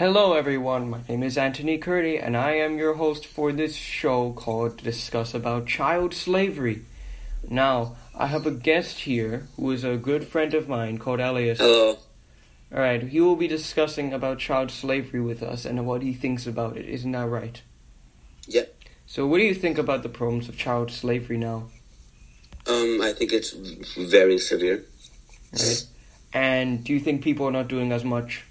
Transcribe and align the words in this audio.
Hello, 0.00 0.32
everyone. 0.32 0.88
My 0.88 1.02
name 1.10 1.22
is 1.22 1.36
Anthony 1.36 1.76
Curdy, 1.76 2.16
and 2.16 2.34
I 2.34 2.52
am 2.52 2.78
your 2.78 2.94
host 2.94 3.26
for 3.26 3.52
this 3.52 3.74
show 3.74 4.32
called 4.32 4.78
Discuss 4.78 5.34
About 5.34 5.66
Child 5.66 6.14
Slavery. 6.14 6.86
Now, 7.46 7.96
I 8.14 8.28
have 8.28 8.46
a 8.46 8.50
guest 8.50 9.00
here 9.00 9.48
who 9.56 9.70
is 9.72 9.84
a 9.84 9.98
good 9.98 10.26
friend 10.26 10.54
of 10.54 10.70
mine 10.70 10.96
called 10.96 11.20
Elias. 11.20 11.58
Hello. 11.58 11.98
All 12.72 12.80
right, 12.80 13.02
he 13.02 13.20
will 13.20 13.36
be 13.36 13.46
discussing 13.46 14.14
about 14.14 14.38
child 14.38 14.70
slavery 14.70 15.20
with 15.20 15.42
us 15.42 15.66
and 15.66 15.84
what 15.84 16.00
he 16.00 16.14
thinks 16.14 16.46
about 16.46 16.78
it. 16.78 16.86
Isn't 16.86 17.12
that 17.12 17.28
right? 17.28 17.60
Yeah. 18.46 18.64
So, 19.04 19.26
what 19.26 19.36
do 19.36 19.44
you 19.44 19.54
think 19.54 19.76
about 19.76 20.02
the 20.02 20.08
problems 20.08 20.48
of 20.48 20.56
child 20.56 20.90
slavery 20.90 21.36
now? 21.36 21.68
Um, 22.66 23.02
I 23.02 23.12
think 23.12 23.34
it's 23.34 23.50
very 23.98 24.38
severe. 24.38 24.82
Right? 25.52 25.84
And 26.32 26.82
do 26.84 26.94
you 26.94 27.00
think 27.00 27.22
people 27.22 27.46
are 27.46 27.52
not 27.52 27.68
doing 27.68 27.92
as 27.92 28.02
much? 28.02 28.44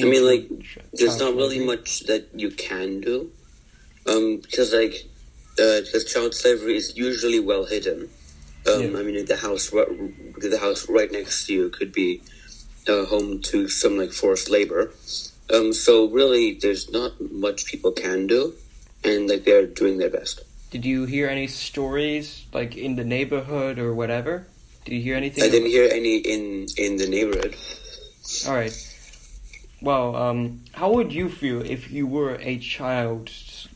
I 0.00 0.04
mean, 0.04 0.24
like, 0.26 0.48
There's 0.92 1.18
not 1.18 1.34
really 1.34 1.64
much 1.64 2.00
that 2.06 2.28
you 2.34 2.50
can 2.50 3.00
do. 3.00 3.30
Um, 4.06 4.38
because 4.38 4.72
like, 4.72 5.06
uh, 5.58 5.80
because 5.80 6.04
child 6.04 6.34
slavery 6.34 6.76
is 6.76 6.96
usually 6.96 7.40
well 7.40 7.64
hidden. 7.64 8.10
Um, 8.66 8.80
Yeah. 8.82 8.98
I 8.98 9.02
mean, 9.02 9.24
the 9.24 9.36
house, 9.36 9.70
the 9.70 10.58
house 10.60 10.88
right 10.88 11.10
next 11.10 11.46
to 11.46 11.54
you 11.54 11.70
could 11.70 11.92
be 11.92 12.20
uh, 12.88 13.04
home 13.06 13.40
to 13.42 13.68
some 13.68 13.96
like 13.96 14.12
forced 14.12 14.50
labor. 14.50 14.92
Um, 15.52 15.72
so 15.72 16.08
really, 16.08 16.54
there's 16.54 16.90
not 16.90 17.12
much 17.20 17.66
people 17.66 17.92
can 17.92 18.26
do, 18.26 18.54
and 19.04 19.28
like 19.28 19.44
they're 19.44 19.66
doing 19.66 19.98
their 19.98 20.10
best. 20.10 20.40
Did 20.70 20.84
you 20.84 21.04
hear 21.04 21.28
any 21.28 21.46
stories 21.46 22.46
like 22.52 22.76
in 22.76 22.96
the 22.96 23.04
neighborhood 23.04 23.78
or 23.78 23.94
whatever? 23.94 24.46
Did 24.84 24.94
you 24.94 25.02
hear 25.02 25.16
anything? 25.16 25.44
I 25.44 25.48
didn't 25.48 25.70
hear 25.70 25.88
any 25.90 26.16
in 26.16 26.66
in 26.76 26.96
the 26.96 27.06
neighborhood. 27.06 27.56
All 28.46 28.54
right. 28.54 28.74
Well, 29.84 30.16
um, 30.16 30.64
how 30.72 30.92
would 30.92 31.12
you 31.12 31.28
feel 31.28 31.60
if 31.60 31.90
you 31.90 32.06
were 32.06 32.36
a 32.40 32.56
child 32.56 33.30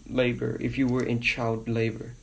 labor? 0.08 0.56
If 0.58 0.78
you 0.78 0.86
were 0.86 1.04
in 1.04 1.20
child 1.20 1.68
labor, 1.68 2.14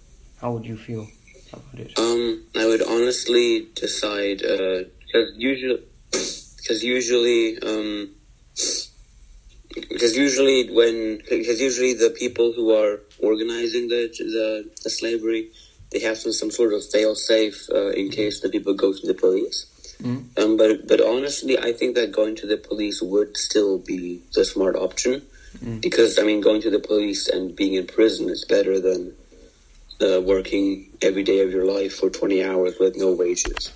how 0.41 0.53
would 0.53 0.65
you 0.65 0.75
feel 0.75 1.07
about 1.53 1.79
it? 1.79 1.93
Um, 1.99 2.45
I 2.55 2.65
would 2.65 2.81
honestly 2.81 3.67
decide 3.75 4.39
because 4.39 5.33
usually, 5.37 5.83
because 6.09 6.83
usually, 6.83 7.61
um, 7.61 8.09
because 9.91 10.17
usually 10.17 10.71
when 10.71 11.21
because 11.29 11.61
usually 11.61 11.93
the 11.93 12.09
people 12.09 12.53
who 12.53 12.73
are 12.75 13.01
organizing 13.19 13.89
the 13.89 14.09
the, 14.17 14.67
the 14.83 14.89
slavery, 14.89 15.51
they 15.91 15.99
have 15.99 16.17
some, 16.17 16.33
some 16.33 16.49
sort 16.49 16.73
of 16.73 16.83
fail 16.89 17.13
safe 17.13 17.69
uh, 17.71 17.89
in 17.89 18.09
case 18.09 18.41
the 18.41 18.49
people 18.49 18.73
go 18.73 18.93
to 18.93 19.05
the 19.05 19.13
police. 19.13 19.67
Mhm. 20.01 20.23
Um, 20.37 20.57
but 20.57 20.87
but 20.87 21.01
honestly, 21.01 21.57
I 21.57 21.71
think 21.73 21.95
that 21.95 22.11
going 22.11 22.35
to 22.37 22.47
the 22.47 22.57
police 22.57 23.01
would 23.01 23.37
still 23.37 23.77
be 23.77 24.21
the 24.33 24.45
smart 24.45 24.75
option 24.75 25.21
Mm. 25.63 25.81
because 25.81 26.19
I 26.19 26.23
mean, 26.23 26.41
going 26.41 26.61
to 26.61 26.69
the 26.69 26.79
police 26.79 27.29
and 27.29 27.55
being 27.55 27.75
in 27.75 27.87
prison 27.87 28.29
is 28.29 28.43
better 28.43 28.79
than 28.79 29.13
uh, 30.01 30.19
working 30.21 30.89
every 31.01 31.23
day 31.23 31.39
of 31.39 31.51
your 31.51 31.63
life 31.63 31.95
for 31.95 32.09
20 32.09 32.43
hours 32.43 32.75
with 32.79 32.97
no 32.97 33.11
wages. 33.13 33.71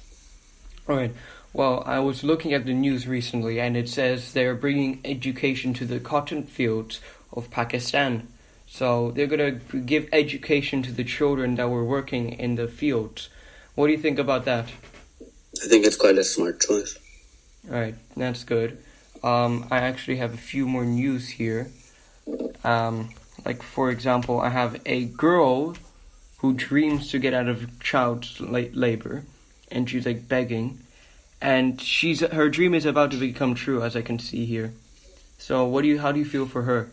Right. 0.86 1.14
Well, 1.54 1.84
I 1.86 2.00
was 2.00 2.24
looking 2.24 2.54
at 2.54 2.66
the 2.66 2.74
news 2.74 3.08
recently, 3.08 3.60
and 3.60 3.78
it 3.78 3.88
says 3.88 4.34
they're 4.34 4.56
bringing 4.56 5.00
education 5.06 5.74
to 5.76 5.86
the 5.86 6.00
cotton 6.00 6.44
fields 6.44 7.00
of 7.32 7.50
Pakistan. 7.50 8.28
So 8.68 9.12
they're 9.16 9.26
gonna 9.26 9.60
give 9.86 10.08
education 10.12 10.84
to 10.84 10.92
the 10.92 11.04
children 11.04 11.56
that 11.56 11.70
were 11.70 11.86
working 11.86 12.34
in 12.34 12.56
the 12.56 12.68
fields. 12.68 13.30
What 13.76 13.88
do 13.88 13.94
you 13.94 14.00
think 14.00 14.20
about 14.20 14.46
that? 14.46 14.70
I 15.64 15.68
think 15.68 15.86
it's 15.86 15.96
quite 15.96 16.18
a 16.18 16.24
smart 16.24 16.62
choice. 16.62 16.98
All 17.70 17.76
right, 17.76 17.96
that's 18.16 18.44
good. 18.44 18.78
Um, 19.24 19.68
I 19.70 19.80
actually 19.80 20.18
have 20.18 20.34
a 20.34 20.38
few 20.38 20.68
more 20.68 20.86
news 20.86 21.30
here. 21.30 21.70
Um, 22.64 23.10
like 23.46 23.62
for 23.64 23.90
example, 23.90 24.40
I 24.40 24.50
have 24.50 24.80
a 24.86 25.06
girl 25.06 25.76
who 26.38 26.54
dreams 26.54 27.12
to 27.12 27.20
get 27.20 27.34
out 27.34 27.48
of 27.48 27.80
child 27.80 28.40
labor, 28.40 29.24
and 29.72 29.90
she's 29.90 30.06
like 30.06 30.28
begging, 30.28 30.80
and 31.42 31.82
she's 31.82 32.22
her 32.22 32.50
dream 32.50 32.74
is 32.74 32.86
about 32.86 33.12
to 33.12 33.18
become 33.18 33.56
true, 33.56 33.84
as 33.84 33.96
I 33.96 34.02
can 34.02 34.20
see 34.20 34.46
here. 34.46 34.74
So, 35.38 35.66
what 35.66 35.82
do 35.82 35.88
you? 35.88 36.00
How 36.00 36.12
do 36.12 36.20
you 36.20 36.26
feel 36.26 36.46
for 36.46 36.64
her? 36.64 36.90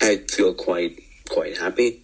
I 0.00 0.16
feel 0.28 0.54
quite 0.54 1.00
quite 1.28 1.58
happy. 1.58 2.00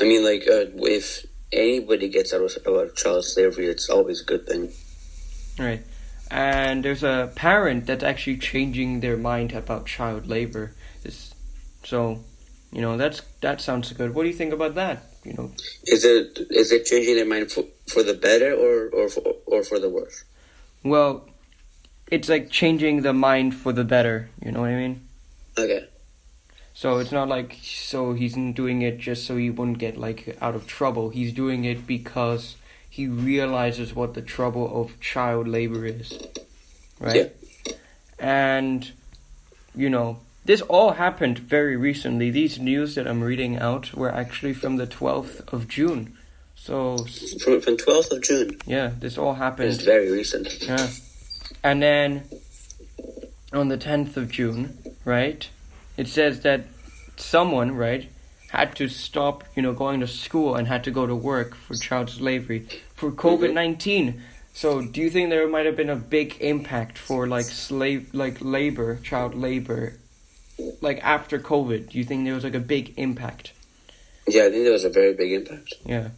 I 0.00 0.04
mean, 0.04 0.24
like, 0.24 0.42
uh, 0.48 0.66
if 0.86 1.26
anybody 1.52 2.08
gets 2.08 2.32
out 2.32 2.42
of, 2.42 2.56
out 2.66 2.86
of 2.86 2.96
child 2.96 3.24
slavery, 3.24 3.66
it's 3.66 3.90
always 3.90 4.22
a 4.22 4.24
good 4.24 4.46
thing. 4.46 4.70
Right. 5.58 5.82
And 6.30 6.84
there's 6.84 7.02
a 7.02 7.32
parent 7.34 7.86
that's 7.86 8.04
actually 8.04 8.38
changing 8.38 9.00
their 9.00 9.16
mind 9.16 9.52
about 9.52 9.86
child 9.86 10.26
labor. 10.26 10.72
This, 11.02 11.34
so, 11.84 12.20
you 12.72 12.80
know, 12.80 12.96
that's 12.96 13.22
that 13.40 13.60
sounds 13.60 13.92
good. 13.92 14.14
What 14.14 14.22
do 14.22 14.28
you 14.28 14.34
think 14.34 14.52
about 14.52 14.74
that? 14.76 15.02
You 15.24 15.34
know, 15.34 15.52
Is 15.84 16.04
it 16.04 16.38
is 16.50 16.72
it 16.72 16.86
changing 16.86 17.16
their 17.16 17.26
mind 17.26 17.50
for, 17.50 17.64
for 17.86 18.02
the 18.02 18.14
better 18.14 18.54
or 18.54 18.88
or 18.90 19.08
for, 19.08 19.22
or 19.46 19.62
for 19.64 19.78
the 19.78 19.88
worse? 19.88 20.24
well, 20.82 21.28
it's 22.10 22.28
like 22.28 22.50
changing 22.50 23.02
the 23.02 23.12
mind 23.12 23.54
for 23.54 23.72
the 23.72 23.84
better. 23.84 24.30
You 24.42 24.52
know 24.52 24.60
what 24.60 24.70
I 24.70 24.76
mean? 24.76 25.08
Okay. 25.58 25.86
So 26.72 26.98
it's 26.98 27.12
not 27.12 27.28
like 27.28 27.56
so 27.62 28.14
he's 28.14 28.34
doing 28.34 28.82
it 28.82 28.98
just 28.98 29.26
so 29.26 29.36
he 29.36 29.50
wouldn't 29.50 29.78
get 29.78 29.96
like 29.98 30.38
out 30.40 30.54
of 30.54 30.66
trouble. 30.66 31.10
He's 31.10 31.32
doing 31.32 31.64
it 31.64 31.86
because 31.86 32.56
he 32.90 33.06
realizes 33.08 33.94
what 33.94 34.14
the 34.14 34.22
trouble 34.22 34.82
of 34.82 35.00
child 35.00 35.48
labor 35.48 35.86
is. 35.86 36.18
Right? 36.98 37.32
Yeah. 37.66 37.72
And 38.18 38.90
you 39.74 39.88
know, 39.88 40.18
this 40.44 40.60
all 40.62 40.92
happened 40.92 41.38
very 41.38 41.76
recently. 41.76 42.30
These 42.30 42.58
news 42.58 42.96
that 42.96 43.06
I'm 43.06 43.22
reading 43.22 43.56
out 43.56 43.94
were 43.94 44.10
actually 44.12 44.52
from 44.52 44.76
the 44.76 44.86
12th 44.86 45.50
of 45.52 45.68
June. 45.68 46.16
So 46.56 46.98
From 47.42 47.60
from 47.62 47.76
12th 47.78 48.10
of 48.10 48.22
June. 48.22 48.58
yeah, 48.66 48.90
this 48.98 49.16
all 49.16 49.34
happened. 49.34 49.70
It's 49.70 49.82
very 49.82 50.10
recent. 50.10 50.62
Yeah. 50.62 50.88
And 51.62 51.80
then 51.82 52.24
on 53.52 53.68
the 53.68 53.78
10th 53.78 54.16
of 54.16 54.30
June, 54.30 54.76
right? 55.04 55.48
It 55.96 56.08
says 56.08 56.40
that 56.40 56.66
someone, 57.16 57.72
right, 57.76 58.10
had 58.50 58.74
to 58.76 58.88
stop, 58.88 59.44
you 59.54 59.62
know, 59.62 59.72
going 59.72 60.00
to 60.00 60.06
school 60.06 60.56
and 60.56 60.66
had 60.66 60.84
to 60.84 60.90
go 60.90 61.06
to 61.06 61.14
work 61.14 61.54
for 61.54 61.74
child 61.74 62.10
slavery 62.10 62.66
for 62.94 63.10
COVID 63.10 63.52
19. 63.52 64.22
So, 64.52 64.82
do 64.82 65.00
you 65.00 65.10
think 65.10 65.30
there 65.30 65.46
might 65.48 65.66
have 65.66 65.76
been 65.76 65.90
a 65.90 65.96
big 65.96 66.36
impact 66.40 66.98
for 66.98 67.28
like 67.28 67.44
slave, 67.44 68.12
like 68.12 68.38
labor, 68.40 68.96
child 68.96 69.34
labor, 69.36 69.94
like 70.80 70.98
after 71.04 71.38
COVID? 71.38 71.90
Do 71.90 71.98
you 71.98 72.04
think 72.04 72.24
there 72.24 72.34
was 72.34 72.44
like 72.44 72.56
a 72.56 72.60
big 72.60 72.94
impact? 72.96 73.52
Yeah, 74.26 74.44
I 74.44 74.50
think 74.50 74.64
there 74.64 74.72
was 74.72 74.84
a 74.84 74.90
very 74.90 75.14
big 75.14 75.32
impact. 75.32 75.74
Yeah. 75.84 76.08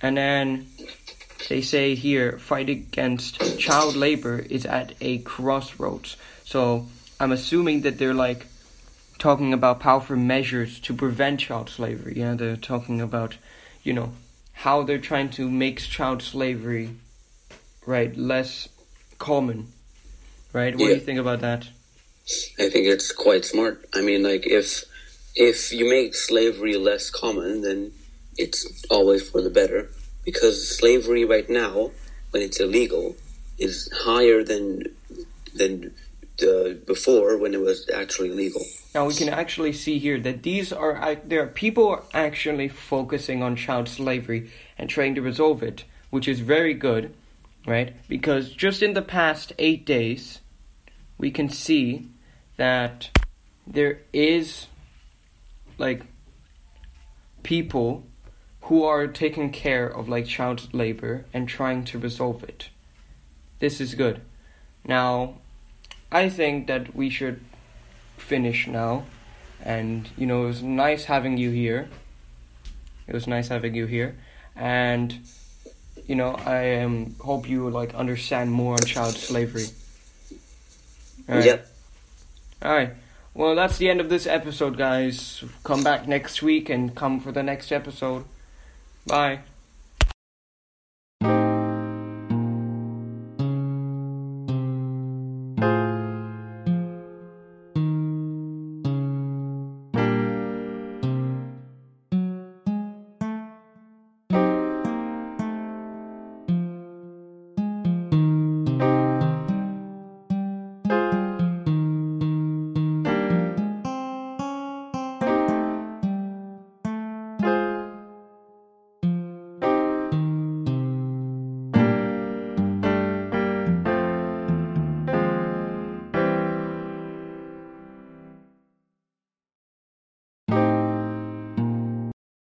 And 0.00 0.16
then 0.16 0.68
they 1.48 1.60
say 1.60 1.96
here 1.96 2.38
fight 2.38 2.68
against 2.68 3.58
child 3.58 3.96
labor 3.96 4.38
is 4.38 4.64
at 4.64 4.94
a 5.00 5.18
crossroads. 5.18 6.16
So 6.44 6.86
I'm 7.18 7.32
assuming 7.32 7.82
that 7.82 7.98
they're 7.98 8.14
like 8.14 8.46
talking 9.20 9.52
about 9.52 9.78
powerful 9.78 10.16
measures 10.16 10.80
to 10.80 10.94
prevent 10.94 11.40
child 11.40 11.68
slavery. 11.68 12.14
Yeah, 12.16 12.34
they're 12.34 12.56
talking 12.56 13.00
about, 13.00 13.36
you 13.84 13.92
know, 13.92 14.14
how 14.52 14.82
they're 14.82 14.98
trying 14.98 15.30
to 15.30 15.48
make 15.48 15.78
child 15.78 16.22
slavery 16.22 16.90
right 17.86 18.16
less 18.16 18.68
common. 19.18 19.68
Right? 20.52 20.74
What 20.74 20.86
do 20.86 20.94
you 20.94 21.00
think 21.00 21.20
about 21.20 21.40
that? 21.42 21.68
I 22.58 22.68
think 22.68 22.86
it's 22.86 23.12
quite 23.12 23.44
smart. 23.44 23.86
I 23.94 24.00
mean, 24.00 24.22
like 24.22 24.46
if 24.46 24.84
if 25.36 25.72
you 25.72 25.88
make 25.88 26.14
slavery 26.14 26.76
less 26.76 27.10
common, 27.10 27.62
then 27.62 27.92
it's 28.36 28.84
always 28.90 29.28
for 29.28 29.40
the 29.42 29.50
better. 29.50 29.90
Because 30.24 30.76
slavery 30.76 31.24
right 31.24 31.48
now, 31.48 31.92
when 32.30 32.42
it's 32.42 32.60
illegal, 32.60 33.16
is 33.58 33.90
higher 34.04 34.42
than 34.42 34.84
than 35.54 35.94
uh, 36.42 36.74
before 36.86 37.38
when 37.38 37.54
it 37.54 37.60
was 37.60 37.88
actually 37.94 38.30
legal. 38.30 38.64
Now 38.94 39.06
we 39.06 39.14
can 39.14 39.28
actually 39.28 39.72
see 39.72 39.98
here 39.98 40.18
that 40.20 40.42
these 40.42 40.72
are 40.72 41.16
there 41.24 41.44
are 41.44 41.46
people 41.46 41.88
are 41.88 42.02
actually 42.12 42.68
focusing 42.68 43.42
on 43.42 43.54
child 43.54 43.88
slavery 43.88 44.50
and 44.76 44.90
trying 44.90 45.14
to 45.14 45.22
resolve 45.22 45.62
it, 45.62 45.84
which 46.10 46.26
is 46.26 46.40
very 46.40 46.74
good, 46.74 47.14
right? 47.66 47.94
Because 48.08 48.50
just 48.50 48.82
in 48.82 48.94
the 48.94 49.02
past 49.02 49.52
eight 49.58 49.86
days, 49.86 50.40
we 51.18 51.30
can 51.30 51.48
see 51.48 52.08
that 52.56 53.10
there 53.66 54.00
is 54.12 54.66
like 55.78 56.02
people 57.44 58.04
who 58.62 58.82
are 58.84 59.06
taking 59.06 59.50
care 59.50 59.86
of 59.86 60.08
like 60.08 60.26
child 60.26 60.72
labor 60.74 61.26
and 61.32 61.48
trying 61.48 61.84
to 61.84 61.98
resolve 61.98 62.42
it. 62.42 62.70
This 63.60 63.80
is 63.80 63.94
good. 63.94 64.20
Now, 64.84 65.36
I 66.10 66.28
think 66.28 66.66
that 66.66 66.94
we 66.94 67.08
should 67.08 67.40
finish 68.20 68.66
now. 68.66 69.04
And, 69.62 70.08
you 70.16 70.26
know, 70.26 70.44
it 70.44 70.46
was 70.46 70.62
nice 70.62 71.04
having 71.04 71.36
you 71.36 71.50
here. 71.50 71.88
It 73.06 73.14
was 73.14 73.26
nice 73.26 73.48
having 73.48 73.74
you 73.74 73.86
here. 73.86 74.16
And, 74.56 75.18
you 76.06 76.14
know, 76.14 76.34
I 76.34 76.76
um, 76.80 77.14
hope 77.20 77.48
you, 77.48 77.68
like, 77.68 77.94
understand 77.94 78.52
more 78.52 78.74
on 78.74 78.80
child 78.80 79.14
slavery. 79.14 79.66
Alright. 81.28 81.44
Yeah. 81.44 81.58
Alright. 82.62 82.90
Well, 83.34 83.54
that's 83.54 83.78
the 83.78 83.88
end 83.88 84.00
of 84.00 84.08
this 84.08 84.26
episode, 84.26 84.76
guys. 84.76 85.44
Come 85.62 85.84
back 85.84 86.08
next 86.08 86.42
week 86.42 86.68
and 86.68 86.94
come 86.94 87.20
for 87.20 87.32
the 87.32 87.42
next 87.42 87.70
episode. 87.70 88.24
Bye. 89.06 89.40